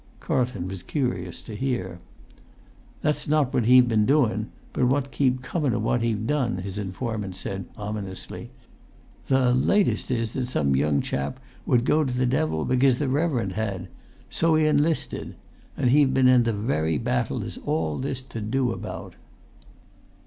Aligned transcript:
Carlton 0.19 0.67
was 0.67 0.81
curious 0.81 1.43
to 1.43 1.55
hear. 1.55 1.99
"That's 3.03 3.27
not 3.27 3.53
what 3.53 3.65
he've 3.65 3.87
been 3.87 4.07
doün, 4.07 4.47
but 4.73 4.85
what 4.85 5.11
keep 5.11 5.43
comun 5.43 5.75
o' 5.75 5.77
what 5.77 6.01
he've 6.01 6.25
done," 6.25 6.57
his 6.57 6.79
informant 6.79 7.35
said 7.35 7.65
ominously. 7.77 8.49
"The 9.27 9.53
latest 9.53 10.09
is 10.09 10.33
that 10.33 10.47
some 10.47 10.75
young 10.75 11.01
chap 11.01 11.39
would 11.67 11.85
go 11.85 12.03
to 12.03 12.17
the 12.17 12.25
devil 12.25 12.65
because 12.65 12.97
the 12.97 13.09
reverend 13.09 13.51
had, 13.51 13.89
so 14.31 14.55
he 14.55 14.67
'listed, 14.71 15.35
and 15.77 15.91
he've 15.91 16.15
been 16.15 16.27
in 16.27 16.45
the 16.45 16.51
very 16.53 16.97
battle 16.97 17.37
there's 17.37 17.59
all 17.59 17.99
this 17.99 18.23
to 18.23 18.41
do 18.41 18.71
about!" 18.71 19.15